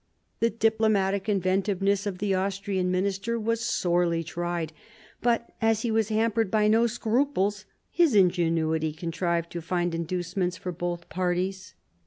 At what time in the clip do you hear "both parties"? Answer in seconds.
10.71-11.75